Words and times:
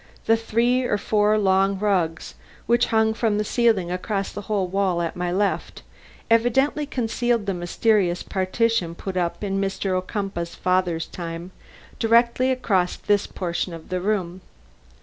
The 0.25 0.35
three 0.35 0.83
or 0.83 0.97
four 0.97 1.37
long 1.37 1.77
rugs, 1.77 2.33
which 2.65 2.87
hung 2.87 3.13
from 3.13 3.37
the 3.37 3.43
ceiling 3.43 3.91
across 3.91 4.31
the 4.31 4.41
whole 4.41 4.65
wall 4.67 4.99
at 4.99 5.15
my 5.15 5.31
left, 5.31 5.83
evidently 6.27 6.87
concealed 6.87 7.45
the 7.45 7.53
mysterious 7.53 8.23
partition 8.23 8.95
put 8.95 9.15
up 9.15 9.43
in 9.43 9.61
Mr. 9.61 9.91
Ocumpaugh's 9.95 10.55
father's 10.55 11.05
time 11.05 11.51
directly 11.99 12.49
across 12.49 12.95
this 12.95 13.27
portion 13.27 13.75
of 13.75 13.89
the 13.89 14.01
room. 14.01 14.41